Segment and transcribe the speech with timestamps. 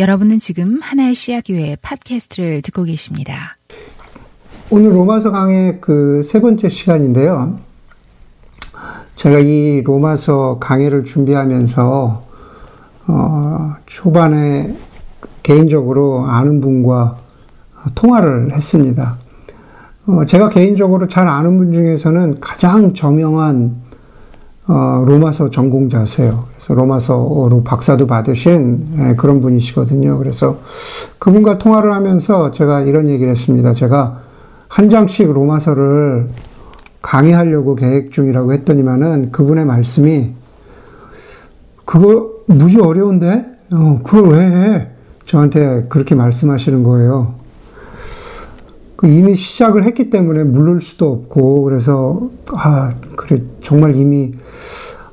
[0.00, 3.58] 여러분은 지금 하나의 씨앗교회 팟캐스트를 듣고 계십니다.
[4.70, 7.58] 오늘 로마서 강의 그 세 번째 시간인데요.
[9.16, 12.24] 제가 이 로마서 강의를 준비하면서
[13.08, 14.74] 어, 초반에
[15.42, 17.18] 개인적으로 아는 분과
[17.94, 19.18] 통화를 했습니다.
[20.06, 23.89] 어, 제가 개인적으로 잘 아는 분 중에서는 가장 저명한
[24.70, 26.44] 어, 로마서 전공자세요.
[26.54, 30.16] 그래서 로마서로 박사도 받으신 예, 그런 분이시거든요.
[30.18, 30.58] 그래서
[31.18, 33.74] 그분과 통화를 하면서 제가 이런 얘기를 했습니다.
[33.74, 34.20] 제가
[34.68, 36.28] 한 장씩 로마서를
[37.02, 40.34] 강의하려고 계획 중이라고 했더니만은 그분의 말씀이
[41.84, 43.44] 그거 무지 어려운데?
[43.72, 44.88] 어, 그걸 왜 해?
[45.24, 47.39] 저한테 그렇게 말씀하시는 거예요.
[49.00, 54.34] 그 이미 시작을 했기 때문에 물을 수도 없고, 그래서, 아, 그래, 정말 이미,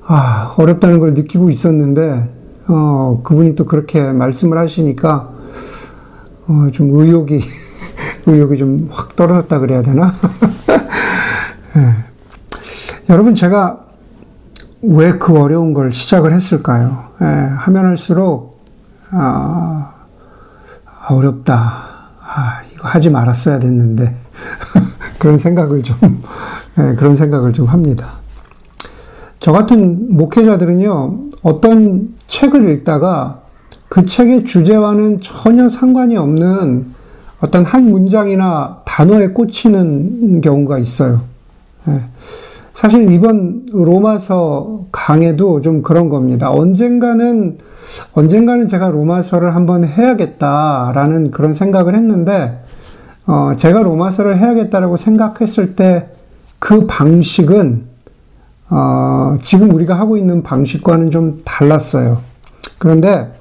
[0.06, 2.30] 아, 어렵다는 걸 느끼고 있었는데,
[2.68, 5.32] 어, 그분이 또 그렇게 말씀을 하시니까,
[6.48, 7.42] 어, 좀 의욕이,
[8.28, 10.14] 의욕이 좀 확 떨어졌다 그래야 되나?
[11.74, 11.94] 네.
[13.10, 13.80] 여러분, 제가
[14.82, 17.06] 왜 그 어려운 걸 시작을 했을까요?
[17.22, 18.60] 네, 하면 할수록,
[19.12, 19.94] 아,
[21.10, 21.86] 어렵다.
[22.22, 24.16] 아, 이거 하지 말았어야 됐는데.
[25.18, 25.98] 그런 생각을 좀,
[26.76, 28.14] 네, 그런 생각을 좀 합니다.
[29.40, 33.42] 저 같은 목회자들은요, 어떤 책을 읽다가
[33.90, 36.94] 그 책의 주제와는 전혀 상관이 없는
[37.40, 41.22] 어떤 한 문장이나 단어에 꽂히는 경우가 있어요.
[41.86, 42.02] 네.
[42.74, 46.52] 사실 이번 로마서 강에도 좀 그런 겁니다.
[46.52, 47.58] 언젠가는,
[48.14, 52.60] 언젠가는 제가 로마서를 한번 해야겠다라는 그런 생각을 했는데,
[53.28, 56.10] 어, 제가 로마서를 해야겠다라고 생각했을 때
[56.60, 57.84] 그 방식은,
[58.70, 62.18] 어, 지금 우리가 하고 있는 방식과는 좀 달랐어요.
[62.80, 63.32] 그런데,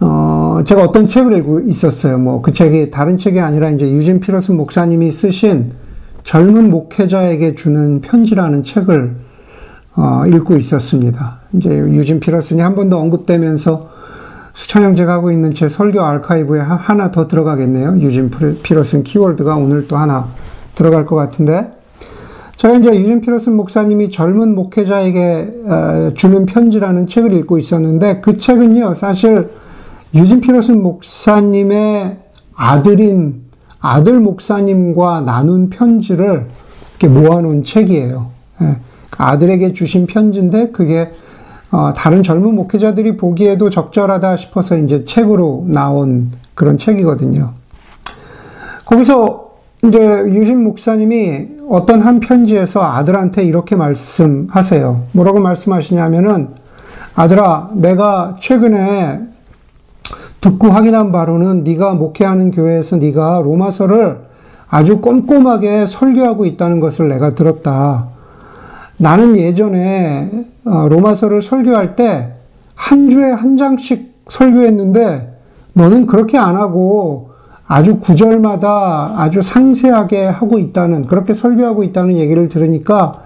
[0.00, 2.18] 어, 제가 어떤 책을 읽고 있었어요.
[2.18, 5.72] 뭐, 그 책이 다른 책이 아니라 이제 유진 피러슨 목사님이 쓰신
[6.24, 9.16] 젊은 목회자에게 주는 편지라는 책을
[9.96, 11.40] 어, 읽고 있었습니다.
[11.52, 13.90] 이제 유진 피러슨이 한 번 더 언급되면서
[14.54, 17.98] 수천 형제가 하고 있는 제 설교 아카이브에 하나 더 들어가겠네요.
[18.00, 18.30] 유진
[18.62, 20.26] 피러슨 키워드가 오늘 또 하나
[20.74, 21.72] 들어갈 것 같은데.
[22.56, 29.50] 제가 이제 유진 피러슨 목사님이 젊은 목회자에게 주는 편지라는 책을 읽고 있었는데 그 책은요, 사실
[30.14, 32.18] 유진 피러슨 목사님의
[32.54, 33.42] 아들인
[33.80, 36.46] 아들 목사님과 나눈 편지를
[37.00, 38.30] 이렇게 모아놓은 책이에요.
[38.60, 38.76] 예.
[39.16, 41.10] 아들에게 주신 편지인데 그게
[41.72, 47.50] 어, 다른 젊은 목회자들이 보기에도 적절하다 싶어서 이제 책으로 나온 그런 책이거든요.
[48.84, 49.52] 거기서
[49.84, 55.02] 이제 유진 목사님이 어떤 한 편지에서 아들한테 이렇게 말씀하세요.
[55.12, 56.48] 뭐라고 말씀하시냐면은
[57.14, 59.20] 아들아, 내가 최근에
[60.42, 64.18] 듣고 확인한 바로는 네가 목회하는 교회에서 네가 로마서를
[64.68, 68.11] 아주 꼼꼼하게 설교하고 있다는 것을 내가 들었다.
[69.02, 72.32] 나는 예전에 어, 로마서를 설교할 때
[72.82, 75.38] 한 주에 한 장씩 설교했는데
[75.74, 77.30] 너는 그렇게 안 하고
[77.66, 83.22] 아주 구절마다 아주 상세하게 하고 있다는, 그렇게 설교하고 있다는 얘기를 들으니까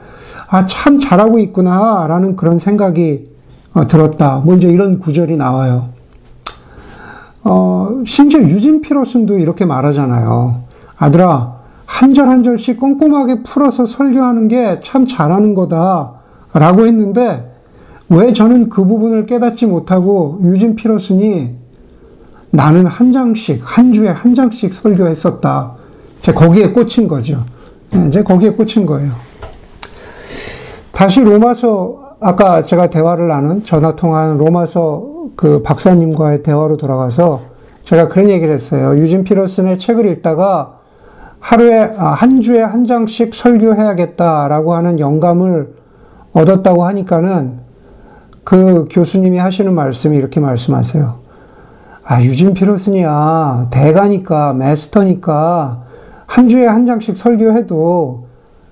[0.48, 3.30] 아, 참 잘하고 있구나 라는 그런 생각이
[3.72, 4.42] 어, 들었다.
[4.44, 5.88] 뭐 이제 이런 구절이 나와요.
[7.42, 10.60] 어, 심지어 유진 피러슨도 이렇게 말하잖아요.
[10.98, 11.55] 아들아,
[11.96, 16.12] 한 절 한 절씩 꼼꼼하게 풀어서 설교하는 게 참 잘하는 거다.
[16.52, 17.50] 라고 했는데,
[18.10, 21.54] 왜 저는 그 부분을 깨닫지 못하고 유진 피러슨이
[22.50, 25.72] 나는 한 장씩, 한 주에 한 장씩 설교했었다.
[26.20, 27.44] 제 거기에 꽂힌 거죠.
[28.06, 29.12] 이제 네, 거기에 꽂힌 거예요.
[30.92, 37.40] 다시 로마서, 아까 제가 대화를 나눈, 전화 통화한 로마서 그 박사님과의 대화로 돌아가서
[37.84, 38.98] 제가 그런 얘기를 했어요.
[38.98, 40.74] 유진 피러슨의 책을 읽다가
[41.46, 45.76] 하루에, 아, 한 주에 한 장씩 설교해야겠다라고 하는 영감을
[46.32, 47.60] 얻었다고 하니까는
[48.42, 51.20] 그 교수님이 하시는 말씀이 이렇게 말씀하세요.
[52.02, 53.68] 아, 유진 피러슨이야.
[53.70, 55.84] 대가니까, 마스터니까,
[56.26, 58.26] 한 주에 한 장씩 설교해도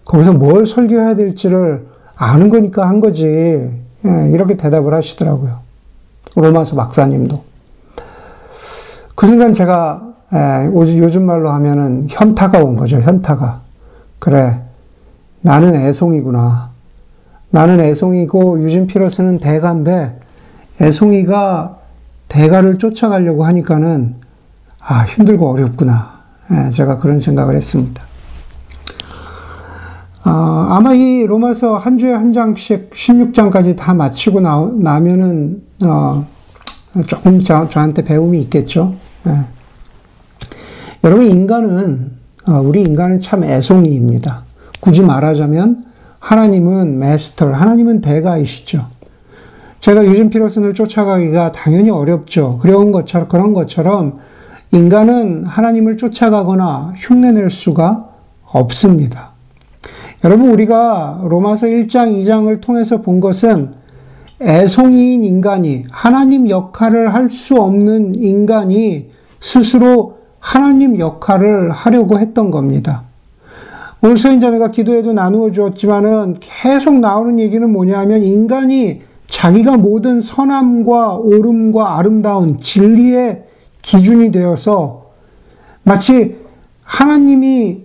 [0.04, 3.24] 거기서 뭘 설교해야 될지를 아는 거니까 한 거지.
[3.24, 5.58] 예, 이렇게 대답을 하시더라고요.
[6.34, 7.40] 로마서 박사님도.
[9.14, 13.00] 그 순간 제가 예, 요즘 말로 하면은 현타가 온 거죠.
[13.00, 13.60] 현타가.
[14.18, 14.60] 그래.
[15.42, 16.70] 나는 애송이구나.
[17.50, 20.18] 나는 애송이고 유진 피러스는 대가인데
[20.80, 21.78] 애송이가
[22.28, 24.16] 대가를 쫓아가려고 하니까는
[24.80, 26.14] 아 힘들고 어렵구나.
[26.50, 28.02] 예, 제가 그런 생각을 했습니다.
[30.24, 36.26] 아, 아마 이 로마서 한 주에 한 장씩 16장까지 다 마치고 나, 나면은 어,
[37.06, 38.94] 조금 저, 저한테 배움이 있겠죠.
[39.26, 39.32] 예.
[41.04, 42.12] 여러분, 인간은,
[42.46, 44.42] 어, 우리 인간은 참 애송이입니다.
[44.80, 45.84] 굳이 말하자면,
[46.18, 48.86] 하나님은 마스터, 하나님은 대가이시죠.
[49.80, 52.58] 제가 유진 피러슨을 쫓아가기가 당연히 어렵죠.
[52.62, 54.20] 그런 것처럼, 그런 것처럼,
[54.72, 58.08] 인간은 하나님을 쫓아가거나 흉내낼 수가
[58.46, 59.32] 없습니다.
[60.24, 63.72] 여러분, 우리가 로마서 1장, 2장을 통해서 본 것은
[64.40, 73.04] 애송이인 인간이, 하나님 역할을 할 수 없는 인간이 스스로 하나님 역할을 하려고 했던 겁니다.
[74.02, 82.58] 오늘 서인자매가 기도에도 나누어 주었지만은 계속 나오는 얘기는 뭐냐면 인간이 자기가 모든 선함과 옳음과 아름다운
[82.60, 83.44] 진리의
[83.80, 85.06] 기준이 되어서
[85.82, 86.36] 마치
[86.82, 87.84] 하나님이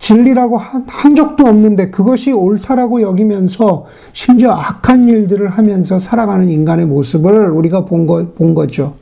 [0.00, 7.84] 진리라고 한 적도 없는데 그것이 옳다라고 여기면서 심지어 악한 일들을 하면서 살아가는 인간의 모습을 우리가
[7.84, 9.01] 본, 거, 본 거죠.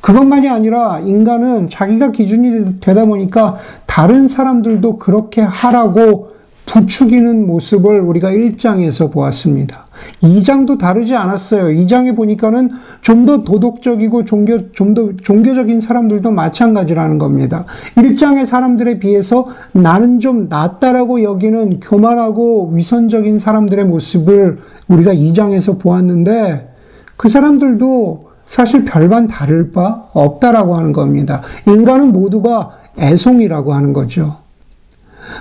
[0.00, 3.56] 그것만이 아니라 인간은 자기가 기준이 되다 보니까
[3.86, 6.36] 다른 사람들도 그렇게 하라고
[6.66, 9.86] 부추기는 모습을 우리가 1장에서 보았습니다.
[10.22, 11.66] 2장도 다르지 않았어요.
[11.66, 12.70] 2장에 보니까는
[13.02, 17.64] 좀 더 도덕적이고 종교, 좀 더 종교적인 사람들도 마찬가지라는 겁니다.
[17.94, 24.58] 1장의 사람들에 비해서 나는 좀 낫다라고 여기는 교만하고 위선적인 사람들의 모습을
[24.88, 26.68] 우리가 2장에서 보았는데
[27.16, 31.42] 그 사람들도 사실 별반 다를 바 없다라고 하는 겁니다.
[31.66, 34.36] 인간은 모두가 애송이라고 하는 거죠.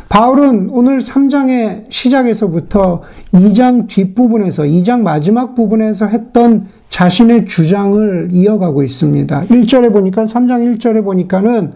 [0.10, 3.04] 바울은 오늘 3장의 시작에서부터
[3.34, 9.42] 2장 뒷부분에서, 2장 마지막 부분에서 했던 자신의 주장을 이어가고 있습니다.
[9.42, 11.74] 1절에 보니까, 3장 1절에 보니까는,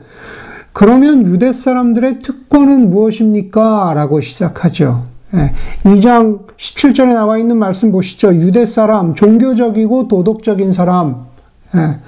[0.73, 3.93] 그러면 유대 사람들의 특권은 무엇입니까?
[3.93, 5.08] 라고 시작하죠.
[5.31, 8.33] 2장 예, 17절에 나와 있는 말씀 보시죠.
[8.35, 11.27] 유대 사람, 종교적이고 도덕적인 사람,
[11.75, 11.99] 예.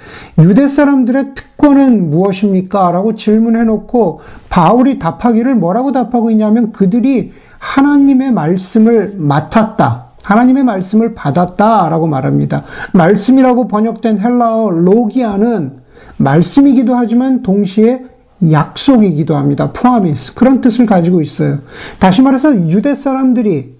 [0.43, 2.91] 유대 사람들의 특권은 무엇입니까?
[2.91, 10.05] 라고 질문해 놓고 바울이 답하기를 뭐라고 답하고 있냐면 그들이 하나님의 말씀을 맡았다.
[10.23, 11.89] 하나님의 말씀을 받았다.
[11.89, 12.63] 라고 말합니다.
[12.93, 15.81] 말씀이라고 번역된 헬라어 로기아는
[16.17, 18.05] 말씀이기도 하지만 동시에
[18.49, 19.71] 약속이기도 합니다.
[19.71, 20.33] 프라미스.
[20.33, 21.59] 그런 뜻을 가지고 있어요.
[21.99, 23.75] 다시 말해서 유대 사람들이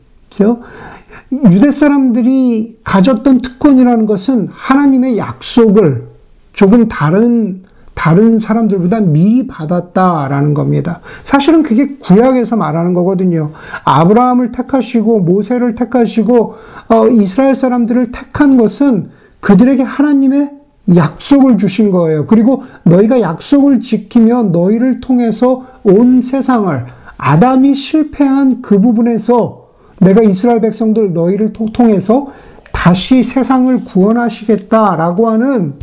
[1.51, 6.07] 유대 사람들이 가졌던 특권이라는 것은 하나님의 약속을
[6.53, 7.63] 조금 다른
[7.93, 11.01] 다른 사람들보다 미리 받았다라는 겁니다.
[11.23, 13.51] 사실은 그게 구약에서 말하는 거거든요.
[13.83, 16.55] 아브라함을 택하시고 모세를 택하시고
[16.87, 20.60] 어, 이스라엘 사람들을 택한 것은 그들에게 하나님의
[20.95, 22.25] 약속을 주신 거예요.
[22.25, 26.85] 그리고 너희가 약속을 지키면 너희를 통해서 온 세상을
[27.17, 29.67] 아담이 실패한 그 부분에서
[29.99, 32.31] 내가 이스라엘 백성들 너희를 통해서
[32.71, 35.75] 다시 세상을 구원하시겠다라고 하는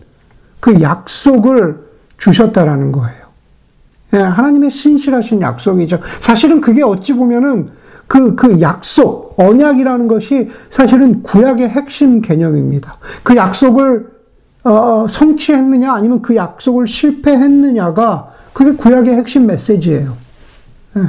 [0.59, 1.87] 그 약속을
[2.19, 3.29] 주셨다라는 거예요.
[4.15, 6.01] 예, 하나님의 신실하신 약속이죠.
[6.21, 7.69] 사실은 그게 어찌 보면은
[8.09, 12.97] 그, 그 약속, 언약이라는 것이 사실은 구약의 핵심 개념입니다.
[13.23, 14.18] 그 약속을
[14.69, 20.17] 어, 어 성취했느냐 아니면 그 약속을 실패했느냐가 그게 구약의 핵심 메시지예요.
[20.97, 21.03] 예.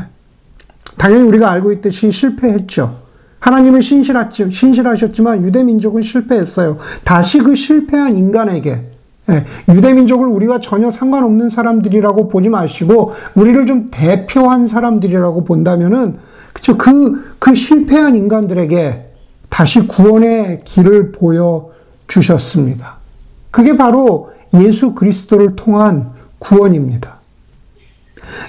[0.97, 2.97] 당연히 우리가 알고 있듯이 실패했죠.
[3.39, 6.77] 하나님은 신실하지, 신실하셨지만 유대 민족은 실패했어요.
[7.03, 8.85] 다시 그 실패한 인간에게
[9.29, 16.17] 예, 유대 민족을 우리가 전혀 상관없는 사람들이라고 보지 마시고 우리를 좀 대표한 사람들이라고 본다면은
[16.51, 19.05] 그쵸 그, 그 실패한 인간들에게
[19.49, 21.69] 다시 구원의 길을 보여
[22.07, 22.98] 주셨습니다.
[23.51, 27.17] 그게 바로 예수 그리스도를 통한 구원입니다.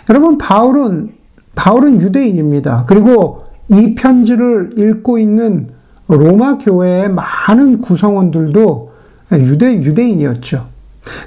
[0.09, 1.09] 여러분 바울은
[1.55, 2.85] 바울은 유대인입니다.
[2.87, 5.71] 그리고 이 편지를 읽고 있는
[6.09, 8.91] 로마 교회의 많은 구성원들도
[9.33, 10.67] 유대, 유대인이었죠.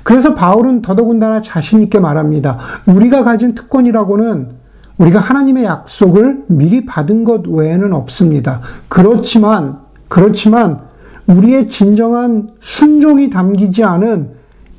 [0.03, 2.59] 그래서 바울은 더더군다나 자신있게 말합니다.
[2.85, 4.63] 우리가 가진 특권이라고는
[4.97, 8.61] 우리가 하나님의 약속을 미리 받은 것 외에는 없습니다.
[8.87, 10.81] 그렇지만, 그렇지만,
[11.27, 14.31] 우리의 진정한 순종이 담기지 않은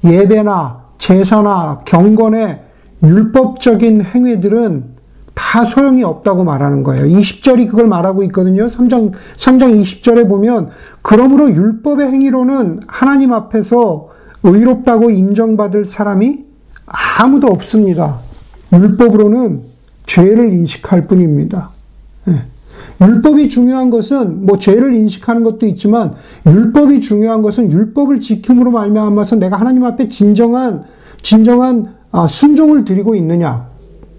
[0.05, 2.61] 예배나 제사나 경건의
[3.03, 4.95] 율법적인 행위들은
[5.35, 7.07] 다 소용이 없다고 말하는 거예요.
[7.07, 8.67] 20절이 그걸 말하고 있거든요.
[8.69, 10.71] 3장, 3장 20절에 보면,
[11.03, 14.09] 그러므로 율법의 행위로는 하나님 앞에서
[14.45, 16.45] 의롭다고 인정받을 사람이
[16.87, 18.21] 아무도 없습니다.
[18.73, 19.63] 율법으로는
[20.07, 21.71] 죄를 인식할 뿐입니다.
[22.27, 22.47] 네.
[23.01, 26.15] 율법이 중요한 것은 뭐 죄를 인식하는 것도 있지만
[26.47, 30.85] 율법이 중요한 것은 율법을 지킴으로 말미암아서 내가 하나님 앞에 진정한
[31.23, 33.75] 진정한 아, 순종을 드리고 있느냐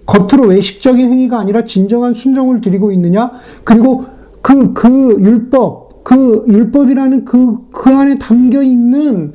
[0.06, 3.32] 겉으로 외식적인 행위가 아니라 진정한 순종을 드리고 있느냐?
[3.64, 4.06] 그리고
[4.40, 9.32] 그, 그 율법, 그 율법이라는 그, 그 안에 담겨 있는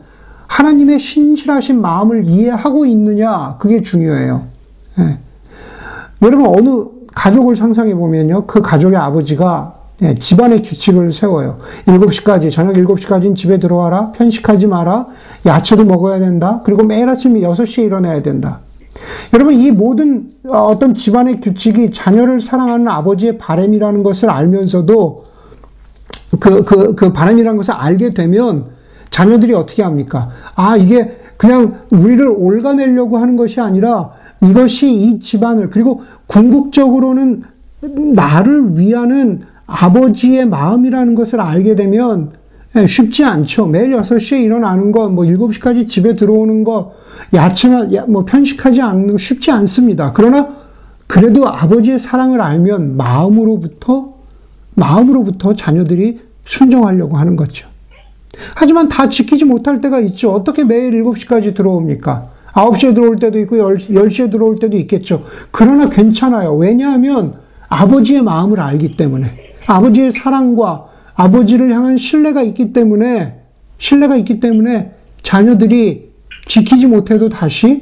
[0.47, 4.47] 하나님의 신실하신 마음을 이해하고 있느냐, 그게 중요해요.
[4.99, 5.19] 예.
[6.21, 8.45] 여러분, 어느 가족을 상상해 보면요.
[8.45, 11.59] 그 가족의 아버지가 예, 집안의 규칙을 세워요.
[11.85, 14.11] 7시까지, 저녁 7시까지는 집에 들어와라.
[14.13, 15.07] 편식하지 마라.
[15.45, 16.61] 야채도 먹어야 된다.
[16.65, 18.61] 그리고 매일 아침 6시에 일어나야 된다.
[19.33, 25.25] 여러분, 이 모든 어, 어떤 집안의 규칙이 자녀를 사랑하는 아버지의 바램이라는 것을 알면서도
[26.39, 28.65] 그, 그, 그 바람이라는 것을 알게 되면
[29.11, 30.29] 자녀들이 어떻게 합니까?
[30.55, 34.11] 아, 이게 그냥 우리를 올가매려고 하는 것이 아니라
[34.43, 37.43] 이것이 이 집안을, 그리고 궁극적으로는
[38.15, 42.31] 나를 위하는 아버지의 마음이라는 것을 알게 되면
[42.75, 43.67] 예, 쉽지 않죠.
[43.67, 46.93] 매일 6시에 일어나는 것, 뭐 7시까지 집에 들어오는 것,
[47.33, 50.13] 야채나 뭐 편식하지 않는 거 쉽지 않습니다.
[50.13, 50.47] 그러나
[51.07, 54.13] 그래도 아버지의 사랑을 알면 마음으로부터
[54.75, 57.67] 마음으로부터 자녀들이 순종하려고 하는 거죠.
[58.55, 60.31] 하지만 다 지키지 못할 때가 있죠.
[60.31, 62.30] 어떻게 매일 7시까지 들어옵니까?
[62.53, 65.23] 9시에 들어올 때도 있고 10시 에 들어올 때도 있겠죠.
[65.51, 66.55] 그러나 괜찮아요.
[66.55, 67.33] 왜냐하면
[67.69, 69.27] 아버지의 마음을 알기 때문에
[69.67, 73.39] 아버지의 사랑과 아버지를 향한 신뢰가 있기 때문에
[73.77, 74.91] 신뢰가 있기 때문에
[75.23, 76.11] 자녀들이
[76.47, 77.79] 지키지 못해도 다시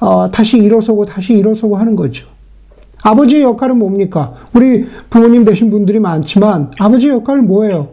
[0.00, 2.26] 어, 다시 일어서고 다시 일어서고 하는 거죠.
[3.02, 4.34] 아버지의 역할은 뭡니까?
[4.52, 7.90] 우리 부모님 되신 분들이 많지만 아버지의 역할은 뭐예요?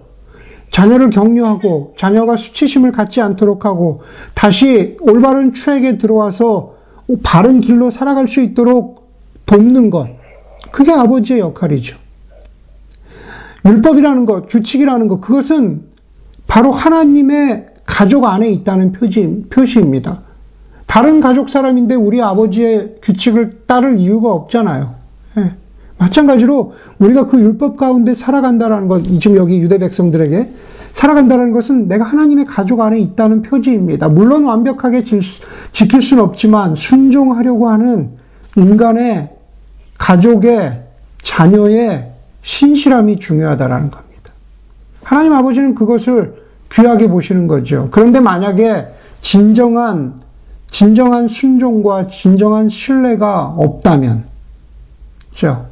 [0.71, 4.01] 자녀를 격려하고 자녀가 수치심을 갖지 않도록 하고
[4.35, 6.75] 다시 올바른 추에게 들어와서
[7.23, 9.09] 바른 길로 살아갈 수 있도록
[9.45, 10.07] 돕는 것.
[10.71, 11.97] 그게 아버지의 역할이죠.
[13.65, 15.83] 율법이라는 것, 규칙이라는 것, 그것은
[16.47, 20.21] 바로 하나님의 가족 안에 있다는 표지, 표시입니다.
[20.85, 24.95] 다른 가족 사람인데 우리 아버지의 규칙을 따를 이유가 없잖아요.
[25.37, 25.53] 예.
[25.99, 30.49] 마찬가지로 우리가 그 율법 가운데 살아간다라는 것, 지금 여기 유대 백성들에게
[30.93, 34.07] 살아간다는 것은 내가 하나님의 가족 안에 있다는 표지입니다.
[34.07, 38.09] 물론 완벽하게 지킬 수는 없지만 순종하려고 하는
[38.55, 39.29] 인간의
[39.97, 40.83] 가족의
[41.21, 44.31] 자녀의 신실함이 중요하다라는 겁니다.
[45.03, 46.35] 하나님 아버지는 그것을
[46.71, 47.89] 귀하게 보시는 거죠.
[47.91, 48.87] 그런데 만약에
[49.21, 50.13] 진정한
[50.71, 54.23] 진정한 순종과 진정한 신뢰가 없다면
[55.29, 55.68] 그렇죠?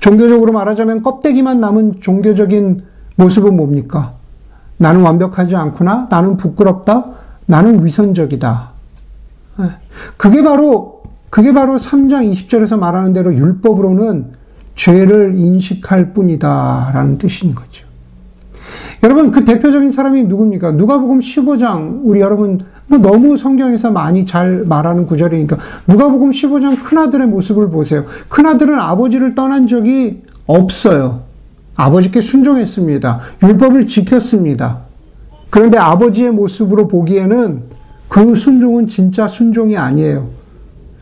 [0.00, 2.82] 종교적으로 말하자면 껍데기만 남은 종교적인
[3.16, 4.14] 모습은 뭡니까?
[4.76, 6.08] 나는 완벽하지 않구나.
[6.10, 7.06] 나는 부끄럽다.
[7.46, 8.70] 나는 위선적이다.
[9.60, 9.64] 예.
[10.16, 14.32] 그게 바로, 그게 바로 3장 20절에서 말하는 대로 율법으로는
[14.74, 16.90] 죄를 인식할 뿐이다.
[16.94, 17.81] 라는 뜻인 거죠.
[19.02, 20.72] 여러분, 그 대표적인 사람이 누굽니까?
[20.72, 25.56] 누가복음 15장, 우리 여러분, 뭐 너무 성경에서 많이 잘 말하는 구절이니까,
[25.88, 28.04] 누가복음 15장 큰아들의 모습을 보세요.
[28.28, 31.22] 큰아들은 아버지를 떠난 적이 없어요.
[31.74, 33.20] 아버지께 순종했습니다.
[33.42, 34.78] 율법을 지켰습니다.
[35.50, 37.62] 그런데 아버지의 모습으로 보기에는
[38.08, 40.28] 그 순종은 진짜 순종이 아니에요.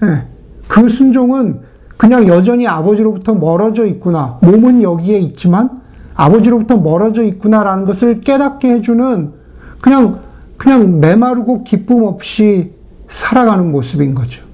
[0.00, 0.22] 네.
[0.68, 1.60] 그 순종은
[1.96, 4.38] 그냥 여전히 아버지로부터 멀어져 있구나.
[4.40, 5.79] 몸은 여기에 있지만
[6.20, 9.32] 아버지로부터 멀어져 있구나라는 것을 깨닫게 해주는
[9.80, 10.20] 그냥,
[10.58, 12.72] 그냥 메마르고 기쁨 없이
[13.08, 14.44] 살아가는 모습인 거죠.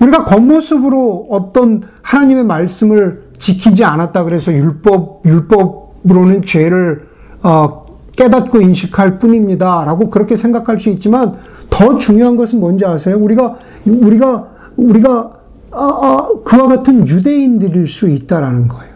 [0.00, 7.06] 우리가 겉모습으로 어떤 하나님의 말씀을 지키지 않았다 그래서 율법, 율법으로는 죄를,
[7.42, 9.84] 어, 깨닫고 인식할 뿐입니다.
[9.84, 11.34] 라고 그렇게 생각할 수 있지만
[11.70, 13.16] 더 중요한 것은 뭔지 아세요?
[13.18, 15.30] 우리가, 우리가, 우리가,
[15.70, 18.89] 아, 아, 그와 같은 유대인들일 수 있다라는 거예요.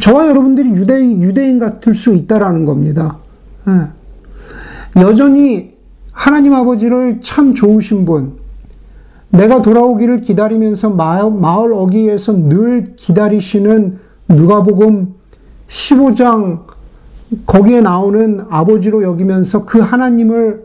[0.00, 3.18] 저와 여러분들이 유대인, 유대인 같을 수 있다라는 겁니다.
[3.68, 5.00] 예.
[5.00, 5.74] 여전히
[6.12, 8.34] 하나님 아버지를 참 좋으신 분,
[9.30, 13.98] 내가 돌아오기를 기다리면서 마을 어귀에서 늘 기다리시는
[14.28, 15.14] 누가복음
[15.68, 16.60] 15장
[17.46, 20.62] 거기에 나오는 아버지로 여기면서 그 하나님을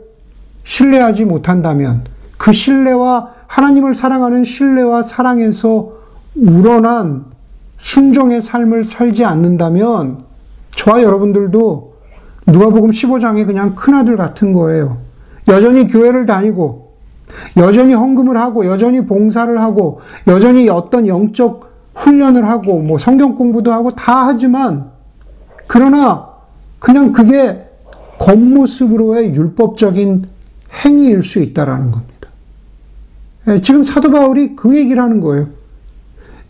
[0.63, 2.03] 신뢰하지 못한다면
[2.37, 5.93] 그 신뢰와 하나님을 사랑하는 신뢰와 사랑에서
[6.35, 7.25] 우러난
[7.79, 10.23] 순종의 삶을 살지 않는다면
[10.75, 11.93] 저와 여러분들도
[12.47, 14.97] 누가복음 15장에 그냥 큰아들 같은 거예요.
[15.47, 16.89] 여전히 교회를 다니고
[17.57, 23.95] 여전히 헌금을 하고, 여전히 봉사를 하고, 여전히 어떤 영적 훈련을 하고, 뭐 성경 공부도 하고
[23.95, 24.91] 다 하지만,
[25.67, 26.27] 그러나
[26.79, 27.65] 그냥 그게
[28.19, 30.25] 겉모습으로의 율법적인
[30.83, 32.29] 행위일 수 있다라는 겁니다.
[33.47, 35.47] 예, 지금 사도 바울이 그 얘기를 하는 거예요.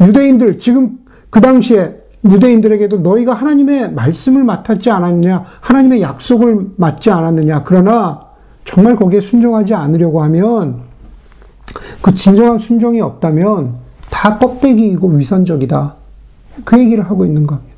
[0.01, 0.98] 유대인들, 지금
[1.29, 1.95] 그 당시에
[2.25, 8.27] 유대인들에게도 너희가 하나님의 말씀을 맡았지 않았냐, 하나님의 약속을 맡지 않았느냐, 그러나
[8.65, 10.81] 정말 거기에 순종하지 않으려고 하면
[12.01, 13.75] 그 진정한 순종이 없다면
[14.09, 15.95] 다 껍데기이고 위선적이다.
[16.65, 17.69] 그 얘기를 하고 있는 겁니다.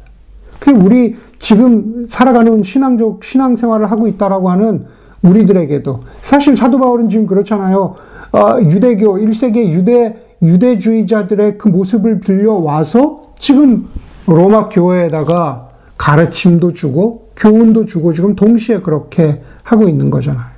[0.60, 4.86] 그 우리 지금 살아가는 신앙적 신앙생활을 하고 있다라고 하는
[5.24, 7.96] 우리들에게도 사실 사도 바울은 지금 그렇잖아요.
[8.34, 13.88] 어, 유대교 1세기 유대 유대주의자들의 그 모습을 빌려 와서 지금
[14.28, 20.52] 로마 교회에다가 가르침도 주고 교훈도 주고 지금 동시에 그렇게 하고 있는 거잖아요.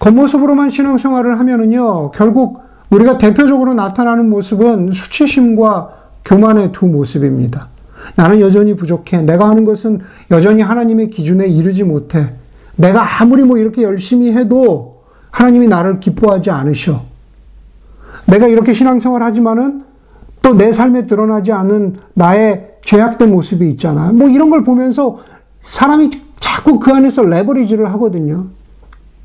[0.00, 2.60] 겉모습으로만 신앙생활을 하면은요, 결국
[2.90, 5.90] 우리가 대표적으로 나타나는 모습은 수치심과
[6.24, 7.68] 교만의 두 모습입니다.
[8.16, 9.22] 나는 여전히 부족해.
[9.22, 10.00] 내가 하는 것은
[10.32, 12.34] 여전히 하나님의 기준에 이르지 못해.
[12.74, 17.04] 내가 아무리 뭐 이렇게 열심히 해도 하나님이 나를 기뻐하지 않으셔.
[18.26, 19.84] 내가 이렇게 신앙생활 하지만은
[20.42, 24.12] 또 내 삶에 드러나지 않은 나의 죄악된 모습이 있잖아.
[24.12, 25.18] 뭐 이런 걸 보면서
[25.64, 28.46] 사람이 자꾸 그 안에서 레버리지를 하거든요.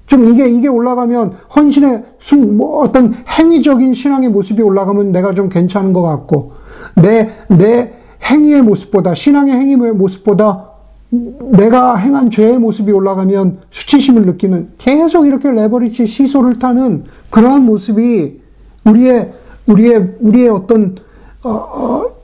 [0.06, 5.92] 좀 이게, 이게 올라가면 헌신의 순, 뭐 어떤 행위적인 신앙의 모습이 올라가면 내가 좀 괜찮은
[5.92, 6.54] 것 같고,
[6.96, 7.94] 내, 내
[8.24, 10.70] 행위의 모습보다, 신앙의 행위의 모습보다
[11.10, 18.42] 내가 행한 죄의 모습이 올라가면 수치심을 느끼는 계속 이렇게 레버리지 시소를 타는 그러한 모습이
[18.86, 19.32] 우리의,
[19.68, 20.96] 우리의, 우리의 어떤,
[21.44, 22.16] 어, 어,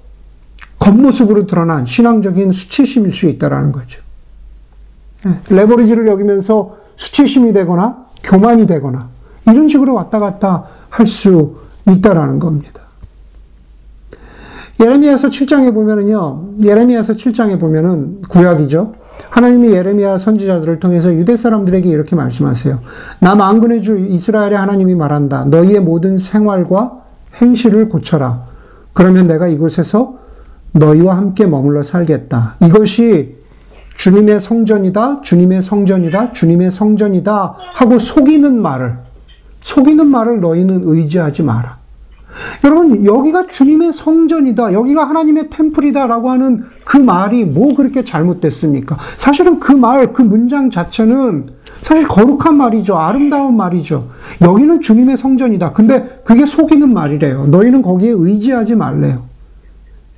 [0.79, 4.01] 겉모습으로 드러난 신앙적인 수치심일 수 있다라는 거죠.
[5.27, 9.10] 예, 레버리지를 여기면서 수치심이 되거나 교만이 되거나
[9.48, 12.82] 이런 식으로 왔다 갔다 할 수 있다라는 겁니다.
[14.79, 18.93] 예레미야서 7장에 보면은요, 예레미야서 7장에 보면은 구약이죠.
[19.29, 22.79] 하나님이 예레미야 선지자들을 통해서 유대 사람들에게 이렇게 말씀하세요.
[23.20, 25.46] 나 만군의 주 이스라엘의 하나님이 말한다.
[25.46, 27.01] 너희의 모든 생활과
[27.41, 28.46] 행실을 고쳐라.
[28.93, 30.17] 그러면 내가 이곳에서
[30.71, 32.55] 너희와 함께 머물러 살겠다.
[32.65, 33.35] 이것이
[33.97, 38.97] 주님의 성전이다, 주님의 성전이다, 주님의 성전이다 하고 속이는 말을,
[39.62, 41.77] 속이는 말을 너희는 의지하지 마라.
[42.63, 48.97] 여러분, 여기가 주님의 성전이다, 여기가 하나님의 템플이다라고 하는 그 말이 뭐 그렇게 잘못됐습니까?
[49.17, 51.50] 사실은 그 말, 그 문장 자체는
[51.83, 52.97] 사실 거룩한 말이죠.
[52.97, 54.09] 아름다운 말이죠.
[54.41, 55.73] 여기는 주님의 성전이다.
[55.73, 57.47] 근데 그게 속이는 말이래요.
[57.47, 59.23] 너희는 거기에 의지하지 말래요.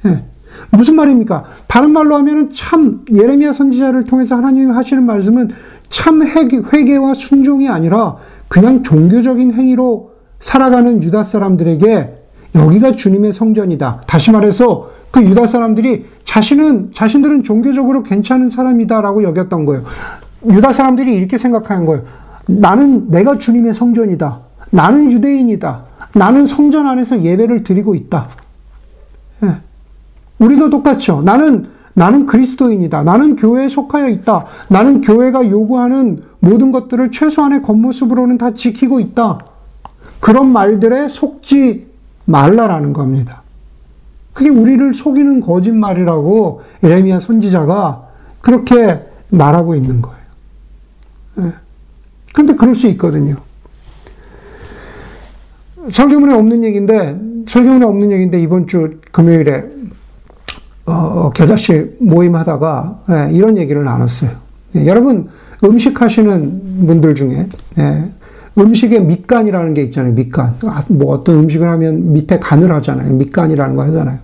[0.05, 0.23] 예.
[0.69, 1.43] 무슨 말입니까?
[1.67, 5.49] 다른 말로 하면은 참 예레미야 선지자를 통해서 하나님이 하시는 말씀은
[5.89, 12.15] 참 회개와 순종이 아니라 그냥 종교적인 행위로 살아가는 유다 사람들에게
[12.55, 14.01] 여기가 주님의 성전이다.
[14.07, 19.83] 다시 말해서 그 유다 사람들이 자신은 자신들은 종교적으로 괜찮은 사람이다라고 여겼던 거예요.
[20.49, 22.03] 유다 사람들이 이렇게 생각하는 거예요.
[22.47, 24.39] 나는 내가 주님의 성전이다.
[24.71, 25.84] 나는 유대인이다.
[26.15, 28.29] 나는 성전 안에서 예배를 드리고 있다.
[29.43, 29.58] 예.
[30.39, 31.21] 우리도 똑같죠.
[31.21, 33.03] 나는 나는 그리스도인이다.
[33.03, 34.45] 나는 교회에 속하여 있다.
[34.69, 39.39] 나는 교회가 요구하는 모든 것들을 최소한의 겉모습으로는 다 지키고 있다.
[40.19, 41.88] 그런 말들에 속지
[42.25, 43.43] 말라라는 겁니다.
[44.34, 48.03] 그게 우리를 속이는 거짓말이라고 에레미야 선지자가
[48.41, 50.14] 그렇게 말하고 있는 거예요.
[51.39, 51.53] 예.
[52.33, 53.37] 그런데 그럴 수 있거든요.
[55.89, 59.75] 설교문에 없는 얘기인데, 설교문에 없는 얘기인데, 이번 주 금요일에
[60.85, 64.31] 어, 겨자씨 모임 하다가 예, 이런 얘기를 나눴어요.
[64.75, 65.29] 예, 여러분
[65.63, 67.47] 음식 하시는 분들 중에
[67.79, 68.11] 예,
[68.57, 70.13] 음식에 밑간이라는 게 있잖아요.
[70.13, 70.55] 밑간.
[70.65, 73.13] 아, 뭐 어떤 음식을 하면 밑에 간을 하잖아요.
[73.15, 74.19] 밑간이라는 거 하잖아요.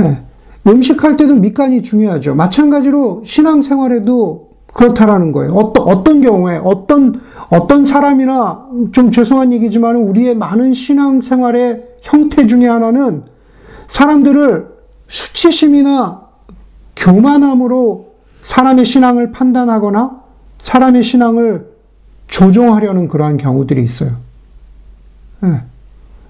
[0.00, 0.22] 예,
[0.66, 2.34] 음식할 때도 밑간이 중요하죠.
[2.34, 5.52] 마찬가지로 신앙생활에도 그렇다라는 거예요.
[5.52, 13.24] 어떤, 어떤 경우에, 어떤, 어떤 사람이나, 좀 죄송한 얘기지만 우리의 많은 신앙생활의 형태 중에 하나는
[13.86, 14.68] 사람들을
[15.06, 16.22] 수치심이나
[16.96, 20.22] 교만함으로 사람의 신앙을 판단하거나
[20.58, 21.72] 사람의 신앙을
[22.26, 24.16] 조종하려는 그러한 경우들이 있어요.
[25.40, 25.62] 네.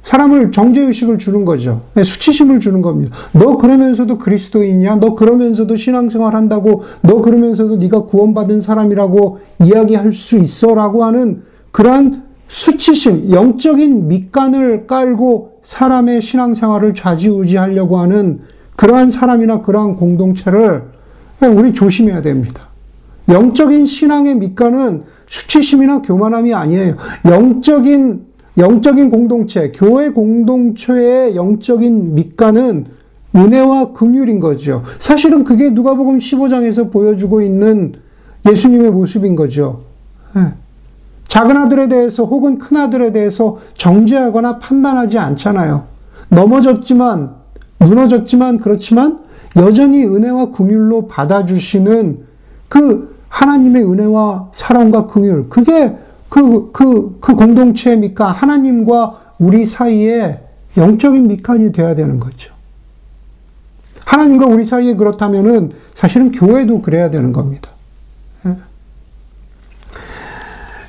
[0.05, 1.83] 사람을 정죄의식을 주는 거죠.
[1.95, 3.17] 네, 수치심을 주는 겁니다.
[3.33, 4.97] 너 그러면서도 그리스도인이야?
[4.97, 6.85] 너 그러면서도 신앙생활 한다고?
[7.03, 10.75] 너 그러면서도 네가 구원받은 사람이라고 이야기할 수 있어?
[10.75, 18.40] 라고 하는 그러한 수치심, 영적인 밑간을 깔고 사람의 신앙생활을 좌지우지하려고 하는
[18.77, 20.83] 그러한 사람이나 그러한 공동체를
[21.40, 22.69] 우리 조심해야 됩니다.
[23.29, 26.97] 영적인 신앙의 밑간은 수치심이나 교만함이 아니에요.
[27.25, 32.87] 영적인 영적인 공동체, 교회 공동체의 영적인 밑간은
[33.35, 34.85] 은혜와 긍휼인 거죠.
[34.99, 37.95] 사실은 그게 누가복음 15장에서 보여주고 있는
[38.49, 39.83] 예수님의 모습인 거죠.
[40.37, 40.53] 예.
[41.27, 45.85] 작은 아들에 대해서 혹은 큰 아들에 대해서 정죄하거나 판단하지 않잖아요.
[46.29, 47.35] 넘어졌지만
[47.79, 49.19] 무너졌지만 그렇지만
[49.57, 52.21] 여전히 은혜와 긍휼로 받아주시는
[52.69, 55.97] 그 하나님의 은혜와 사랑과 긍휼 그게
[56.35, 60.40] 그, 그, 그 공동체의 밑간, 하나님과 우리 사이에
[60.77, 62.53] 영적인 밑간이 돼야 되는 거죠.
[64.05, 67.70] 하나님과 우리 사이에 그렇다면은 사실은 교회도 그래야 되는 겁니다.
[68.47, 68.57] 예.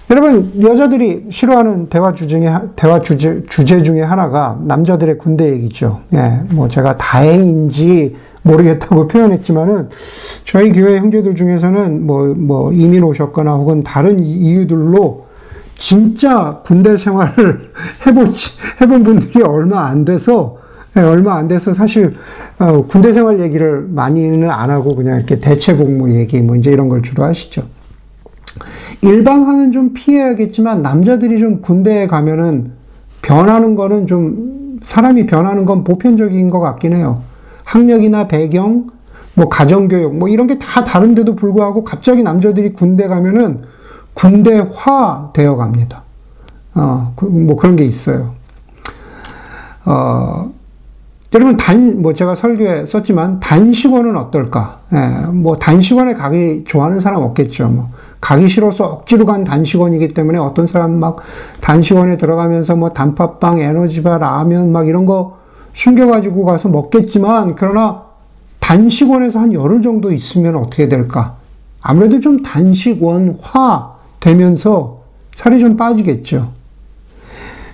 [0.09, 6.01] 여러분, 여자들이 싫어하는 대화 주중에, 대화 주제, 주제 중에 하나가 남자들의 군대 얘기죠.
[6.15, 9.89] 예, 뭐 제가 다행인지 모르겠다고 표현했지만은
[10.43, 15.24] 저희 교회 형제들 중에서는 뭐, 뭐 이민 오셨거나 혹은 다른 이유들로
[15.75, 17.71] 진짜 군대 생활을
[18.07, 18.31] 해본,
[18.81, 20.57] 해본 분들이 얼마 안 돼서
[20.97, 22.15] 예, 얼마 안 돼서 사실
[22.57, 26.87] 어, 군대 생활 얘기를 많이는 안 하고 그냥 이렇게 대체 복무 얘기 뭐 이제 이런
[26.87, 27.63] 걸 주로 하시죠.
[29.01, 32.71] 일반화는 좀 피해야겠지만 남자들이 좀 군대에 가면은
[33.21, 37.21] 변하는 거는 좀 사람이 변하는 건 보편적인 것 같긴 해요.
[37.65, 38.87] 학력이나 배경,
[39.33, 43.63] 뭐 가정교육, 뭐 이런 게 다 다른데도 불구하고 갑자기 남자들이 군대 가면은
[44.15, 46.01] 군대화 되어 갑니다.
[46.73, 48.31] 어, 그, 뭐 그런 게 있어요.
[49.85, 50.51] 어,
[51.33, 54.79] 여러분 단, 뭐 제가 설교에 썼지만 단식원은 어떨까?
[54.93, 57.67] 예, 뭐 단식원에 가기 좋아하는 사람 없겠죠.
[57.67, 57.89] 뭐
[58.21, 61.17] 가기 싫어서 억지로 간 단식원이기 때문에 어떤 사람 막
[61.61, 65.37] 단식원에 들어가면서 뭐 단팥빵, 에너지바, 라면 막 이런 거
[65.73, 68.03] 숨겨가지고 가서 먹겠지만 그러나
[68.59, 71.35] 단식원에서 한 열흘 정도 있으면 어떻게 될까?
[71.81, 73.94] 아무래도 좀 단식원화
[74.25, 75.01] 되면서
[75.35, 76.51] 살이 좀 빠지겠죠.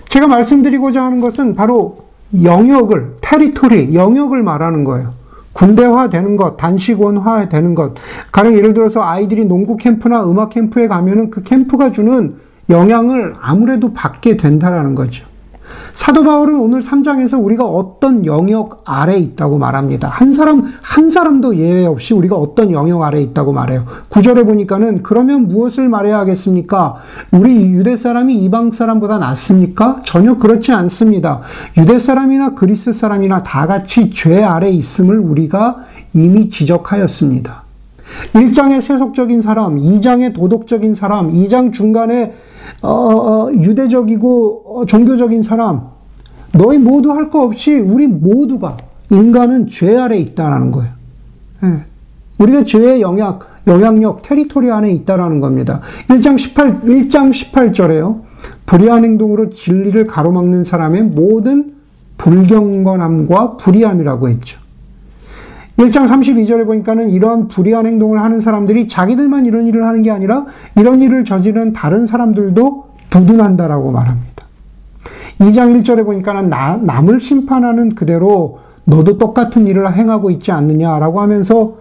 [0.08, 2.04] 제가 말씀드리고자 하는 것은 바로
[2.44, 5.14] 영역을, 테리토리, 영역을 말하는 거예요.
[5.54, 7.94] 군대화 되는 것, 단식원화 되는 것.
[8.30, 12.36] 가령 예를 들어서 아이들이 농구 캠프나 음악 캠프에 가면은 그 캠프가 주는
[12.68, 15.26] 영향을 아무래도 받게 된다라는 거죠.
[15.94, 20.08] 사도 바울은 오늘 3장에서 우리가 어떤 영역 아래 있다고 말합니다.
[20.08, 23.84] 한 사람, 한 사람도 예외 없이 우리가 어떤 영역 아래 있다고 말해요.
[24.08, 26.96] 구절에 보니까는 그러면 무엇을 말해야 하겠습니까?
[27.30, 30.00] 우리 유대 사람이 이방 사람보다 낫습니까?
[30.04, 31.40] 전혀 그렇지 않습니다.
[31.76, 37.62] 유대 사람이나 그리스 사람이나 다 같이 죄 아래 있음을 우리가 이미 지적하였습니다.
[38.34, 42.34] 1장의 세속적인 사람, 2장의 도덕적인 사람, 2장 중간에
[42.80, 45.82] 어, 어, 어, 유대적이고 어, 종교적인 사람,
[46.52, 48.76] 너희 모두 할 거 없이 우리 모두가
[49.10, 50.90] 인간은 죄 아래 있다라는 거예요.
[51.64, 51.84] 예.
[52.38, 55.80] 우리가 죄의 영향, 영향력, 테리토리 안에 있다라는 겁니다.
[56.08, 58.20] 1장 18, 1장 18절에요.
[58.66, 61.74] 불의한 행동으로 진리를 가로막는 사람의 모든
[62.18, 64.61] 불경건함과 불의함이라고 했죠.
[65.78, 71.00] 1장 32절에 보니까는 이러한 불의한 행동을 하는 사람들이 자기들만 이런 일을 하는 게 아니라 이런
[71.00, 74.46] 일을 저지른 다른 사람들도 두둔한다라고 말합니다.
[75.38, 81.76] 2장 1절에 보니까는 나, 남을 심판하는 그대로 너도 똑같은 일을 행하고 있지 않느냐라고 하면서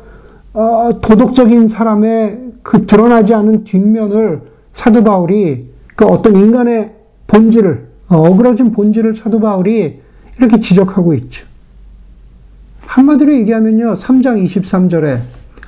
[0.53, 4.41] 어, 도덕적인 사람의 그 드러나지 않은 뒷면을
[4.73, 6.93] 사도 바울이 그 어떤 인간의
[7.27, 10.01] 본질을 어, 어그러진 본질을 사도 바울이
[10.37, 11.45] 이렇게 지적하고 있죠.
[12.91, 13.93] 한마디로 얘기하면요.
[13.93, 15.19] 3장 23절에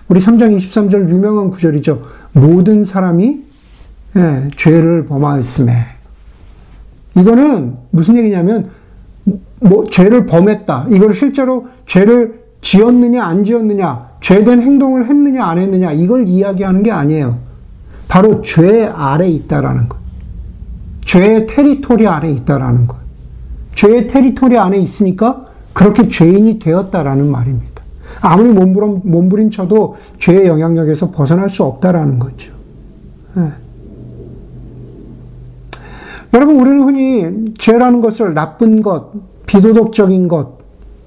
[0.09, 2.01] 우리 3장 23절 유명한 구절이죠.
[2.33, 3.39] 모든 사람이
[4.17, 5.73] 예, 죄를 범하였음에
[7.15, 8.69] 이거는 무슨 얘기냐면
[9.59, 10.88] 뭐 죄를 범했다.
[10.91, 17.38] 이걸 실제로 죄를 지었느냐 안 지었느냐, 죄된 행동을 했느냐 안 했느냐 이걸 이야기하는 게 아니에요.
[18.09, 19.97] 바로 죄 아래 있다라는 것.
[21.05, 22.97] 죄의 테리토리 안에 있다라는 것.
[23.75, 27.83] 죄의 테리토리 안에 있으니까 그렇게 죄인이 되었다라는 말입니다.
[28.21, 32.53] 아무리 몸부림, 몸부림쳐도 죄의 영향력에서 벗어날 수 없다라는 거죠.
[33.36, 33.49] 네.
[36.33, 39.12] 여러분, 우리는 흔히 죄라는 것을 나쁜 것,
[39.45, 40.57] 비도덕적인 것,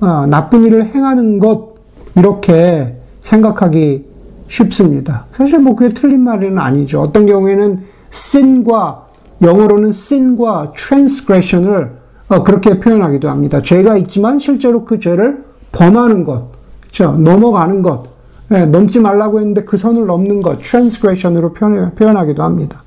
[0.00, 1.74] 어, 나쁜 일을 행하는 것,
[2.16, 4.04] 이렇게 생각하기
[4.48, 5.26] 쉽습니다.
[5.32, 7.02] 사실 뭐 그게 틀린 말은 아니죠.
[7.02, 9.06] 어떤 경우에는 sin과,
[9.42, 11.95] 영어로는 sin과 transgression을 어,
[12.28, 13.62] 그렇게 표현하기도 합니다.
[13.62, 16.48] 죄가 있지만 실제로 그 죄를 범하는 것,
[16.80, 17.12] 그렇죠?
[17.12, 18.04] 넘어가는 것,
[18.52, 22.82] 예, 넘지 말라고 했는데 그 선을 넘는 것, transgression으로 표현하기도 합니다.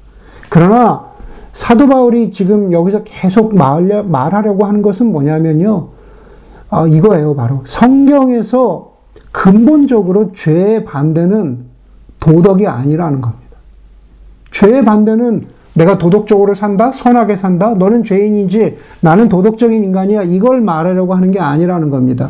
[0.50, 1.06] 그러나
[1.54, 5.88] 사도 바울이 지금 여기서 계속 말하려고 하는 것은 뭐냐면요.
[6.70, 7.62] 아, 이거예요, 바로.
[7.66, 8.94] 성경에서
[9.32, 11.66] 근본적으로 죄의 반대는
[12.20, 13.58] 도덕이 아니라는 겁니다.
[14.52, 15.48] 죄의 반대는
[15.80, 16.92] 내가 도덕적으로 산다?
[16.92, 17.74] 선하게 산다?
[17.74, 18.78] 너는 죄인이지?
[19.00, 20.24] 나는 도덕적인 인간이야?
[20.24, 22.30] 이걸 말하려고 하는 게 아니라는 겁니다.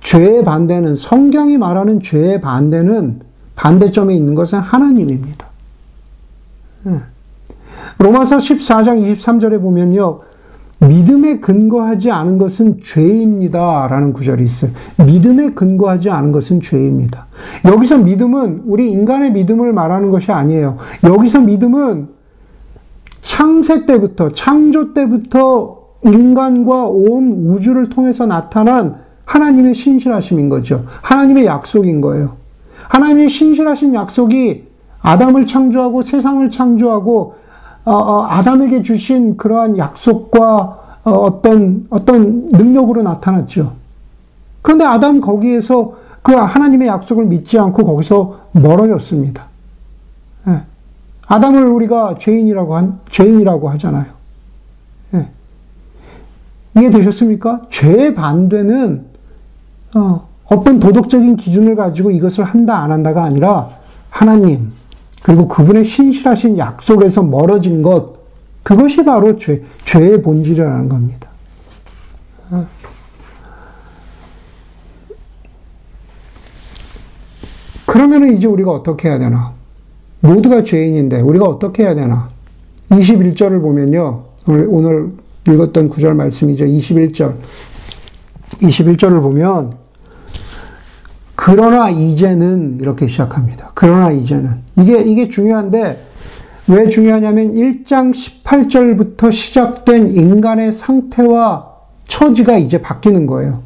[0.00, 3.20] 죄의 반대는, 성경이 말하는 죄의 반대는,
[3.54, 5.46] 반대점에 있는 것은 하나님입니다.
[6.86, 6.92] 예.
[7.98, 10.20] 로마서 14장 23절에 보면요.
[10.80, 13.86] 믿음에 근거하지 않은 것은 죄입니다.
[13.88, 14.70] 라는 구절이 있어요.
[15.04, 17.26] 믿음에 근거하지 않은 것은 죄입니다.
[17.64, 20.78] 여기서 믿음은 우리 인간의 믿음을 말하는 것이 아니에요.
[21.04, 22.17] 여기서 믿음은
[23.20, 30.84] 창세 때부터, 창조 때부터 인간과 온 우주를 통해서 나타난 하나님의 신실하심인 거죠.
[31.02, 32.36] 하나님의 약속인 거예요.
[32.88, 34.68] 하나님의 신실하신 약속이
[35.00, 37.34] 아담을 창조하고 세상을 창조하고
[37.84, 43.72] 어, 어, 아담에게 주신 그러한 약속과 어, 어떤 어떤 능력으로 나타났죠.
[44.62, 49.47] 그런데 아담 거기에서 그 하나님의 약속을 믿지 않고 거기서 멀어졌습니다.
[51.30, 51.34] 예.
[51.34, 54.06] 아담을 우리가 죄인이라고 한 죄인이라고 하잖아요.
[55.14, 55.28] 예.
[56.76, 57.62] 이해되셨습니까?
[57.70, 59.06] 죄의 반대는
[59.94, 63.70] 어, 어떤 도덕적인 기준을 가지고 이것을 한다 안 한다가 아니라
[64.10, 64.72] 하나님
[65.22, 68.18] 그리고 그분의 신실하신 약속에서 멀어진 것
[68.62, 71.28] 그것이 바로 죄 죄의 본질이라는 겁니다.
[72.50, 72.66] 어.
[77.86, 79.57] 그러면 이제 우리가 어떻게 해야 되나?
[80.20, 82.28] 모두가 죄인인데 우리가 어떻게 해야 되나?
[82.90, 84.24] 21절을 보면요.
[84.46, 85.12] 오늘, 오늘
[85.48, 86.64] 읽었던 구절 말씀이죠.
[86.64, 87.34] 21절.
[88.60, 89.74] 21절을 보면
[91.36, 93.70] 그러나 이제는 이렇게 시작합니다.
[93.74, 96.04] 그러나 이제는 이게 이게 중요한데
[96.68, 101.68] 왜 중요하냐면 1장 18절부터 시작된 인간의 상태와
[102.06, 103.62] 처지가 이제 바뀌는 거예요.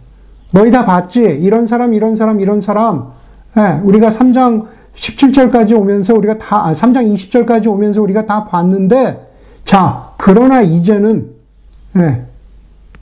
[0.52, 1.20] 너희 다 봤지?
[1.20, 3.12] 이런 사람, 이런 사람, 이런 사람.
[3.56, 9.28] 예, 우리가 3장 17절까지 오면서 우리가 다, 아, 3장 20절까지 오면서 우리가 다 봤는데,
[9.64, 11.30] 자, 그러나 이제는,
[11.96, 12.22] 예,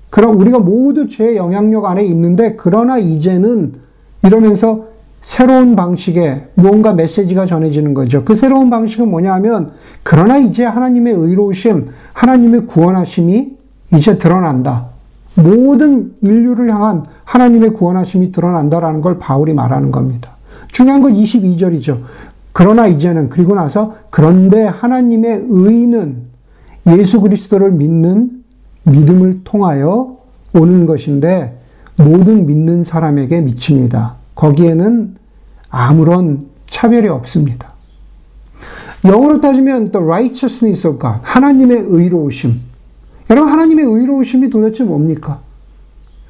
[0.09, 3.75] 그럼 우리가 모두 죄의 영향력 안에 있는데, 그러나 이제는
[4.25, 4.87] 이러면서
[5.23, 8.25] 새로운 방식의 무언가 메시지가 전해지는 거죠.
[8.25, 9.73] 그 새로운 방식은 뭐냐 하면,
[10.03, 13.57] 그러나 이제 하나님의 의로우심, 하나님의 구원하심이
[13.95, 14.87] 이제 드러난다.
[15.35, 20.33] 모든 인류를 향한 하나님의 구원하심이 드러난다라는 걸 바울이 말하는 겁니다.
[20.73, 22.03] 중요한 건 22절이죠.
[22.53, 26.31] 그러나 이제는 그리고 나서 그런데 하나님의 의는
[26.89, 28.43] 예수 그리스도를 믿는
[28.85, 30.19] 믿음을 통하여
[30.55, 31.61] 오는 것인데
[31.97, 34.17] 모든 믿는 사람에게 미칩니다.
[34.35, 35.17] 거기에는
[35.69, 37.75] 아무런 차별이 없습니다.
[39.05, 42.61] 영어로 따지면 the righteousness of God, 하나님의 의로우심.
[43.31, 45.41] 여러분 하나님의 의로우심이 도대체 뭡니까?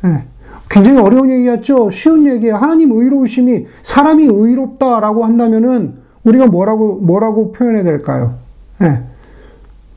[0.03, 0.25] 네.
[0.71, 1.91] 굉장히 어려운 얘기였죠.
[1.91, 2.57] 쉬운 얘기예요.
[2.57, 8.35] 하나님 의로우심이 사람이 의롭다라고 한다면은 우리가 뭐라고 뭐라고 표현해야 될까요?
[8.79, 9.03] 네.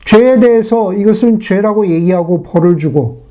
[0.04, 3.22] 죄에 대해서 이것은 죄라고 얘기하고 벌을 주고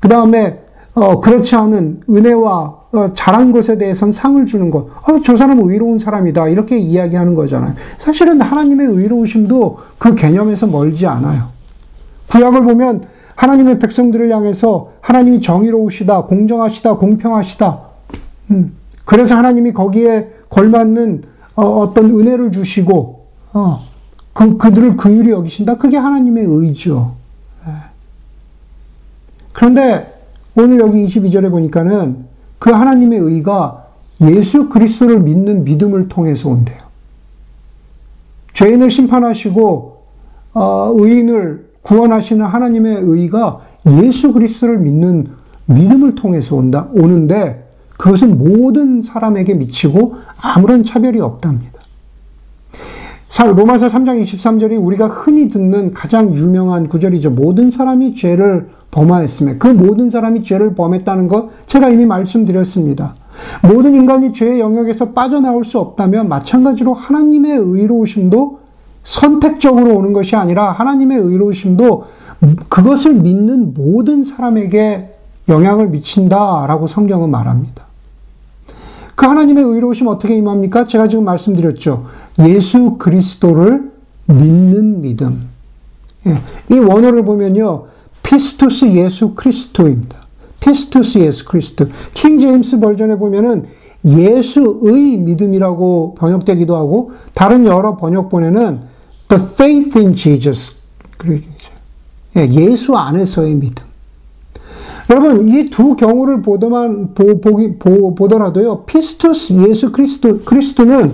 [0.00, 0.60] 그 다음에
[0.94, 4.86] 어, 그렇지 않은 은혜와 어, 잘한 것에 대해서는 상을 주는 것.
[5.08, 6.48] 어, 저 사람은 의로운 사람이다.
[6.48, 7.74] 이렇게 이야기하는 거잖아요.
[7.96, 11.48] 사실은 하나님의 의로우심도 그 개념에서 멀지 않아요.
[12.30, 17.80] 구약을 보면 하나님의 백성들을 향해서 하나님이 정의로우시다, 공정하시다, 공평하시다.
[18.50, 23.84] 음, 그래서 하나님이 거기에 걸맞는 어, 떤 은혜를 주시고 어,
[24.32, 25.76] 그 그들을 긍휼히 여기신다.
[25.76, 27.14] 그게 하나님의 의죠.
[27.66, 27.72] 예.
[29.52, 30.14] 그런데
[30.56, 32.26] 오늘 여기 22절에 보니까는
[32.58, 33.86] 그 하나님의 의가
[34.22, 36.78] 예수 그리스도를 믿는 믿음을 통해서 온대요.
[38.54, 40.02] 죄인을 심판하시고
[40.54, 45.28] 어, 의인을 구원하시는 하나님의 의가 예수 그리스도를 믿는
[45.66, 47.68] 믿음을 통해서 온다, 오는데
[47.98, 51.72] 그것은 모든 사람에게 미치고 아무런 차별이 없답니다.
[53.54, 57.30] 로마서 3장 23절이 우리가 흔히 듣는 가장 유명한 구절이죠.
[57.30, 63.14] 모든 사람이 죄를 범하였음에 그 모든 사람이 죄를 범했다는 것 제가 이미 말씀드렸습니다.
[63.62, 68.61] 모든 인간이 죄의 영역에서 빠져나올 수 없다면 마찬가지로 하나님의 의로우심도
[69.04, 72.04] 선택적으로 오는 것이 아니라 하나님의 의로우심도
[72.68, 75.14] 그것을 믿는 모든 사람에게
[75.48, 77.84] 영향을 미친다라고 성경은 말합니다.
[79.14, 80.86] 그 하나님의 의로우심 어떻게 임합니까?
[80.86, 82.06] 제가 지금 말씀드렸죠.
[82.40, 83.92] 예수 그리스도를
[84.26, 85.48] 믿는 믿음.
[86.26, 86.38] 예,
[86.70, 87.86] 이 원어를 보면요.
[88.22, 90.16] 피스투스 예수 그리스도입니다.
[90.60, 91.86] 피스투스 예수 그리스도.
[92.14, 93.64] King James Version에 보면은
[94.04, 98.91] 예수의 믿음이라고 번역되기도 하고 다른 여러 번역본에는
[99.32, 100.76] The faith in Jesus.
[102.36, 103.86] 예, 예수 안에서의 믿음.
[105.08, 111.12] 여러분, 이 두 경우를 보더만, 보, 보기, 보, 보더라도요, 피스투스 예수 그리스도, 그리스도는,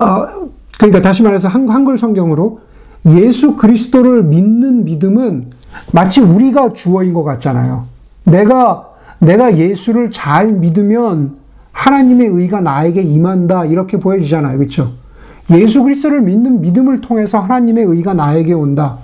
[0.00, 2.58] 어, 그러니까 다시 말해서 한, 한글 성경으로
[3.06, 5.52] 예수 그리스도를 믿는 믿음은
[5.92, 7.86] 마치 우리가 주어인 것 같잖아요.
[8.24, 11.36] 내가, 내가 예수를 잘 믿으면
[11.70, 14.58] 하나님의 의가 나에게 임한다, 이렇게 보여지잖아요.
[14.58, 15.05] 그렇죠
[15.50, 18.98] 예수 그리스도를 믿는 믿음을 통해서 하나님의 의가 나에게 온다.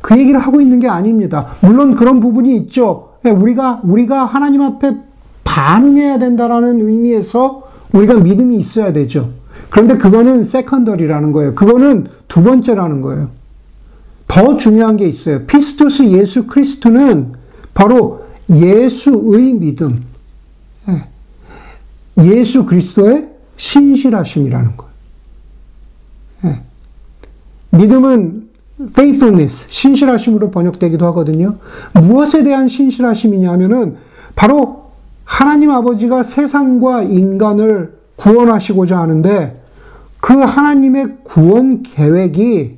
[0.00, 1.48] 그 얘기를 하고 있는 게 아닙니다.
[1.60, 3.10] 물론 그런 부분이 있죠.
[3.24, 4.96] 예, 우리가 우리가 하나님 앞에
[5.44, 7.62] 반응해야 된다라는 의미에서
[7.92, 9.30] 우리가 믿음이 있어야 되죠.
[9.70, 11.54] 그런데 그거는 secondary라는 거예요.
[11.54, 13.30] 그거는 두 번째라는 거예요.
[14.28, 15.44] 더 중요한 게 있어요.
[15.46, 17.32] 피스투스 예수 크리스트는
[17.74, 20.04] 바로 예수의 믿음.
[20.88, 21.04] 예.
[22.22, 24.85] 예수 그리스도의 신실하심이라는 거예요.
[27.76, 28.48] 믿음은
[28.80, 31.56] faithfulness, 신실하심으로 번역되기도 하거든요.
[31.94, 33.96] 무엇에 대한 신실하심이냐면은
[34.34, 34.86] 바로
[35.24, 39.60] 하나님 아버지가 세상과 인간을 구원하시고자 하는데
[40.20, 42.76] 그 하나님의 구원 계획이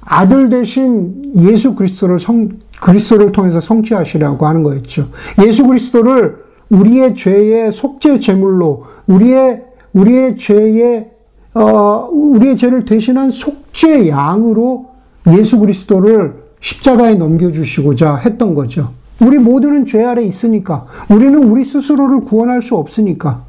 [0.00, 2.48] 아들 대신 예수 그리스도를 성,
[2.80, 5.08] 그리스도를 통해서 성취하시려고 하는 거였죠.
[5.44, 11.10] 예수 그리스도를 우리의 죄의 속죄 제물로 우리의 우리의 죄의
[11.56, 14.90] 어, 우리의 죄를 대신한 속죄 양으로
[15.28, 18.92] 예수 그리스도를 십자가에 넘겨주시고자 했던 거죠.
[19.20, 20.86] 우리 모두는 죄 아래 있으니까.
[21.08, 23.44] 우리는 우리 스스로를 구원할 수 없으니까.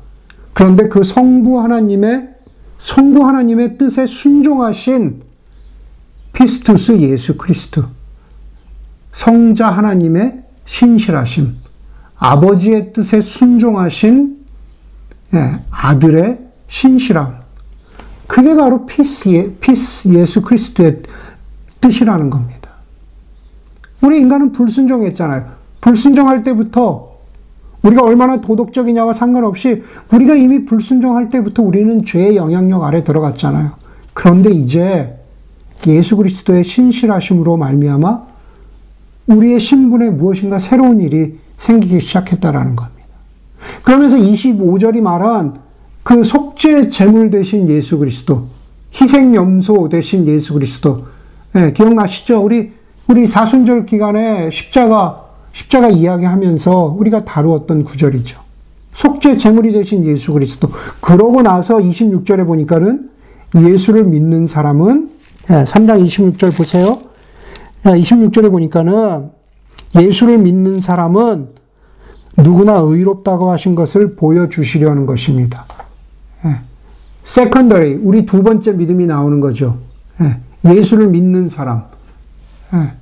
[0.54, 2.30] 그런데 그 성부 하나님의,
[2.80, 5.24] 성부 하나님의 뜻에 순종하신
[6.32, 7.84] 피스투스 예수 그리스도.
[9.12, 11.56] 성자 하나님의 신실하심.
[12.16, 14.38] 아버지의 뜻에 순종하신
[15.34, 16.40] 예, 아들의
[16.70, 17.47] 신실함.
[18.28, 21.02] 그게 바로 피스, 예, 피스 예수 그리스도의
[21.82, 22.72] 뜻이라는 겁니다.
[24.02, 25.46] 우리 인간은 불순종했잖아요.
[25.82, 27.18] 불순종할 때부터
[27.82, 33.72] 우리가 얼마나 도덕적이냐와 상관없이 우리가 이미 불순종할 때부터 우리는 죄의 영향력 아래 들어갔잖아요.
[34.14, 35.18] 그런데 이제
[35.88, 38.24] 예수 그리스도의 신실하심으로 말미암아
[39.28, 42.98] 우리의 신분에 무엇인가 새로운 일이 생기기 시작했다라는 겁니다.
[43.84, 45.67] 그러면서 25절이 말한
[46.08, 48.46] 그 속죄 제물 대신 예수 그리스도,
[48.94, 51.04] 희생 염소 대신 예수 그리스도.
[51.52, 52.42] 네, 기억나시죠?
[52.42, 52.72] 우리
[53.10, 58.40] 우리 사순절 기간에 십자가 십자가 이야기하면서 우리가 다루었던 구절이죠.
[58.94, 60.70] 속죄 제물이 되신 예수 그리스도.
[61.02, 63.10] 그러고 나서 26절에 보니까는
[63.58, 65.10] 예수를 믿는 사람은
[65.44, 67.00] 3장 26절 보세요.
[67.84, 69.30] 26절에 보니까는
[70.00, 71.50] 예수를 믿는 사람은
[72.38, 75.66] 누구나 의롭다고 하신 것을 보여주시려는 것입니다.
[77.24, 79.78] Secondary, 우리 두 번째 믿음이 나오는 거죠.
[80.22, 81.84] 예, 수를 믿는 사람.
[82.74, 82.94] 예.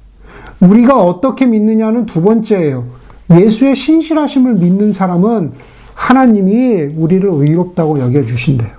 [0.59, 2.85] 우리가 어떻게 믿느냐는 두 번째예요.
[3.31, 5.53] 예수의 신실하심을 믿는 사람은
[5.93, 8.71] 하나님이 우리를 의롭다고 여겨주신대요.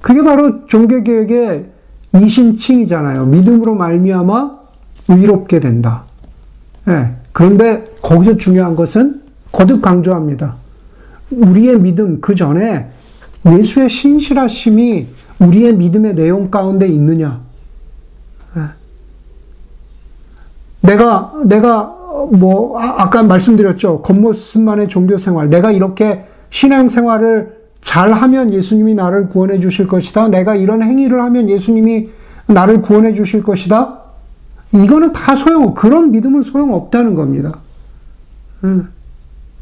[0.00, 1.66] 그게 바로 종교개혁의
[2.20, 3.26] 이신칭이잖아요.
[3.26, 4.58] 믿음으로 말미암아
[5.08, 6.04] 의롭게 된다.
[6.88, 7.14] 예.
[7.32, 10.56] 그런데 거기서 중요한 것은 거듭 강조합니다.
[11.30, 12.90] 우리의 믿음 그 전에
[13.46, 15.06] 예수의 신실하심이
[15.38, 17.40] 우리의 믿음의 내용 가운데 있느냐?
[18.56, 18.62] 예.
[20.80, 21.96] 내가, 내가,
[22.32, 24.02] 뭐, 아, 까 말씀드렸죠.
[24.02, 25.50] 겉모습만의 종교 생활.
[25.50, 30.28] 내가 이렇게 신앙 생활을 잘 하면 예수님이 나를 구원해 주실 것이다.
[30.28, 32.10] 내가 이런 행위를 하면 예수님이
[32.46, 34.00] 나를 구원해 주실 것이다.
[34.72, 37.58] 이거는 다 소용, 그런 믿음은 소용 없다는 겁니다.
[38.64, 38.82] 예.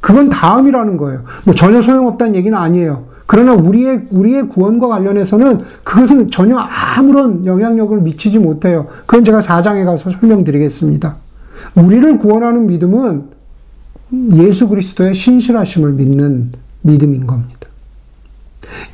[0.01, 1.25] 그건 다음이라는 거예요.
[1.45, 3.16] 뭐 전혀 소용없다는 얘기는 아니에요.
[3.27, 8.87] 그러나 우리의, 우리의 구원과 관련해서는 그것은 전혀 아무런 영향력을 미치지 못해요.
[9.07, 11.17] 그건 제가 4장에 가서 설명드리겠습니다.
[11.75, 13.25] 우리를 구원하는 믿음은
[14.35, 17.57] 예수 그리스도의 신실하심을 믿는 믿음인 겁니다.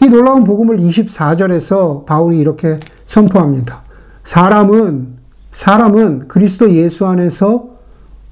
[0.02, 3.82] 이 놀라운 복음을 24절에서 바울이 이렇게 선포합니다.
[4.24, 7.68] 사람은 사람은 그리스도 예수 안에서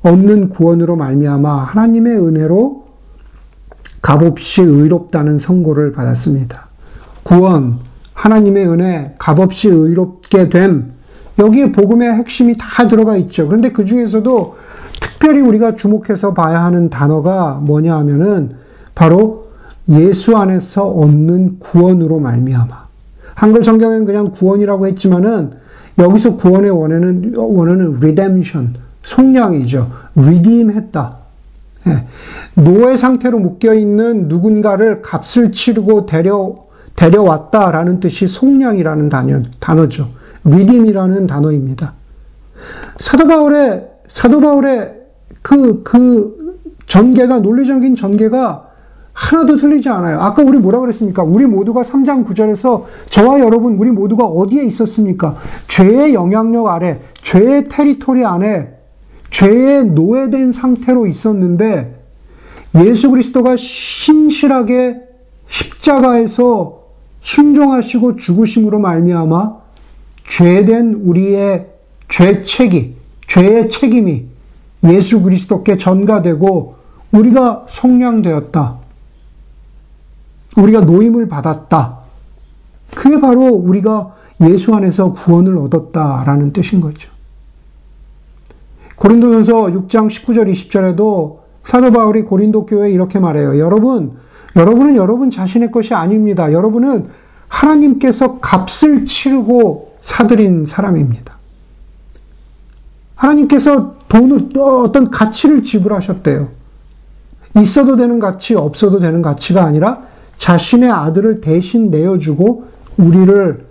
[0.02, 2.89] 얻는 구원으로 말미암아 하나님의 은혜로
[4.00, 6.68] 값없이 의롭다는 선고를 받았습니다.
[7.22, 7.78] 구원,
[8.14, 10.92] 하나님의 은혜, 값없이 의롭게 됨,
[11.38, 13.46] 여기에 복음의 핵심이 다 들어가 있죠.
[13.46, 14.56] 그런데 그 중에서도
[15.00, 18.56] 특별히 우리가 주목해서 봐야 하는 단어가 뭐냐 하면은
[18.94, 19.48] 바로
[19.88, 22.88] 예수 안에서 얻는 구원으로 말미암아.
[23.34, 25.52] 한글 성경엔 그냥 구원이라고 했지만은
[25.98, 29.90] 여기서 구원의 원어는 원어는 redemption, 속량이죠.
[30.16, 31.19] redeem 했다.
[31.90, 32.04] 예.
[32.54, 40.10] 노예 상태로 묶여 있는 누군가를 값을 치르고 데려 데려왔다라는 뜻이 속량이라는 단어, 단어죠.
[40.44, 41.94] 리딤이라는 단어입니다.
[42.98, 45.00] 사도 바울의 사도 바울의
[45.42, 48.66] 그, 그 전개가, 논리적인 전개가
[49.12, 50.20] 하나도 틀리지 않아요.
[50.20, 51.22] 아까 우리 뭐라 그랬습니까?
[51.22, 55.36] 우리 모두가 3장 9절에서 저와 여러분, 우리 모두가 어디에 있었습니까?
[55.68, 58.79] 죄의 영향력 아래, 죄의 테리토리 안에
[59.30, 62.04] 죄에 노예된 상태로 있었는데
[62.84, 65.00] 예수 그리스도가 신실하게
[65.48, 66.80] 십자가에서
[67.20, 69.56] 순종하시고 죽으심으로 말미암아
[70.28, 71.66] 죄된 우리의
[72.08, 74.26] 죄책이 죄의 책임이
[74.84, 76.76] 예수 그리스도께 전가되고
[77.12, 78.78] 우리가 성량되었다.
[80.56, 81.98] 우리가 노임을 받았다.
[82.94, 87.09] 그게 바로 우리가 예수 안에서 구원을 얻었다라는 뜻인 거죠.
[89.00, 93.58] 고린도전서 6장 19절 20절에도 사도 바울이 고린도 교회에 이렇게 말해요.
[93.58, 94.12] 여러분,
[94.56, 96.52] 여러분은 여러분 자신의 것이 아닙니다.
[96.52, 97.06] 여러분은
[97.48, 101.38] 하나님께서 값을 치르고 사들인 사람입니다.
[103.14, 106.48] 하나님께서 돈을, 어, 어떤 가치를 지불하셨대요.
[107.56, 110.02] 있어도 되는 가치, 없어도 되는 가치가 아니라
[110.36, 112.64] 자신의 아들을 대신 내어주고
[112.98, 113.66] 우리를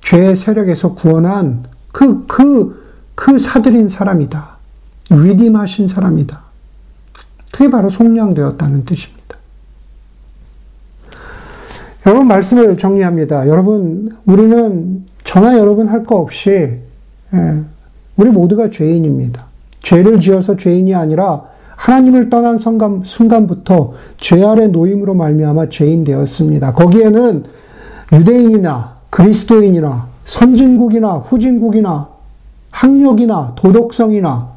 [0.00, 2.82] 죄의 세력에서 구원한 그, 그,
[3.14, 4.59] 그 사들인 사람이다.
[5.10, 6.40] 위임하신 사람이다.
[7.52, 9.20] 그게 바로 속량되었다는 뜻입니다.
[12.06, 13.48] 여러분 말씀을 정리합니다.
[13.48, 16.50] 여러분 우리는 저나 여러분 할 거 없이
[17.34, 17.62] 예,
[18.16, 19.44] 우리 모두가 죄인입니다.
[19.80, 21.44] 죄를 지어서 죄인이 아니라
[21.76, 26.72] 하나님을 떠난 순간, 순간 부터 죄 아래 노임으로 말미암아 죄인 되었습니다.
[26.74, 27.44] 거기에는
[28.12, 32.08] 유대인이나 그리스도인이나 선진국이나 후진국이나
[32.70, 34.48] 학력이나 도덕성이나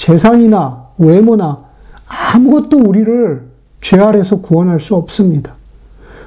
[0.00, 1.64] 재산이나 외모나
[2.08, 3.42] 아무것도 우리를
[3.82, 5.52] 죄 아래서 구원할 수 없습니다.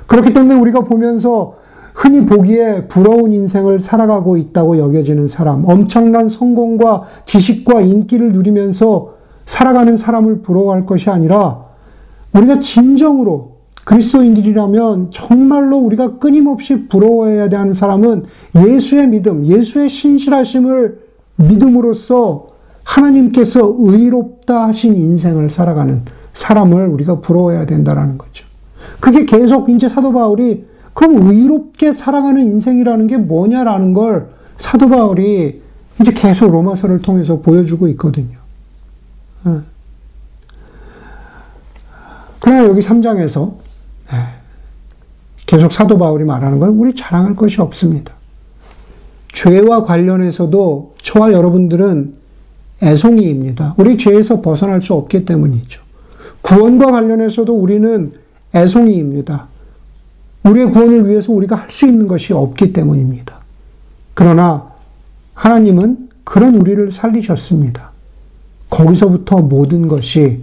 [0.05, 1.55] 그렇기 때문에 우리가 보면서
[1.95, 9.15] 흔히 보기에 부러운 인생을 살아가고 있다고 여겨지는 사람, 엄청난 성공과 지식과 인기를 누리면서
[9.47, 11.65] 살아가는 사람을 부러워할 것이 아니라
[12.33, 13.53] 우리가 진정으로
[13.85, 20.99] 그리스도인들이라면 정말로 우리가 끊임없이 부러워해야 되는 사람은 예수의 믿음, 예수의 신실하심을
[21.37, 22.52] 믿음으로써
[22.83, 26.03] 하나님께서 의롭다 하신 인생을 살아가는
[26.33, 28.45] 사람을 우리가 부러워해야 된다는 거죠.
[28.99, 35.61] 그게 계속 이제 사도 바울이 그럼 의롭게 살아가는 인생이라는 게 뭐냐라는 걸 사도 바울이
[36.01, 38.37] 이제 계속 로마서를 통해서 보여주고 있거든요.
[39.47, 39.59] 예.
[42.39, 43.53] 그러나 여기 3장에서
[44.11, 44.17] 예,
[45.45, 48.13] 계속 사도 바울이 말하는 건 우리 자랑할 것이 없습니다.
[49.31, 52.22] 죄와 관련해서도 저와 여러분들은
[52.83, 53.75] 애송이입니다.
[53.77, 55.81] 우리 죄에서 벗어날 수 없기 때문이죠.
[56.41, 58.13] 구원과 관련해서도 우리는
[58.53, 59.47] 애송이입니다.
[60.43, 63.39] 우리의 구원을 위해서 우리가 할 수 있는 것이 없기 때문입니다.
[64.13, 64.71] 그러나
[65.33, 67.91] 하나님은 그런 우리를 살리셨습니다.
[68.69, 70.41] 거기서부터 모든 것이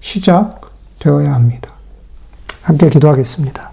[0.00, 1.70] 시작되어야 합니다.
[2.62, 3.72] 함께 기도하겠습니다.